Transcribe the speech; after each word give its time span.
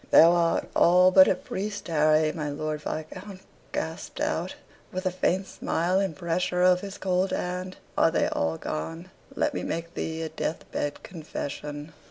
"Thou 0.09 0.31
art 0.31 0.67
all 0.75 1.11
but 1.11 1.27
a 1.27 1.35
priest, 1.35 1.87
Harry," 1.87 2.31
my 2.31 2.49
Lord 2.49 2.81
Viscount 2.81 3.41
gasped 3.71 4.19
out, 4.19 4.55
with 4.91 5.05
a 5.05 5.11
faint 5.11 5.45
smile, 5.45 5.99
and 5.99 6.15
pressure 6.15 6.63
of 6.63 6.81
his 6.81 6.97
cold 6.97 7.29
hand. 7.29 7.77
"Are 7.95 8.09
they 8.09 8.25
all 8.29 8.57
gone? 8.57 9.11
Let 9.35 9.53
me 9.53 9.61
make 9.61 9.93
thee 9.93 10.23
a 10.23 10.29
death 10.29 10.63
bed 10.71 11.03
confession." 11.03 11.93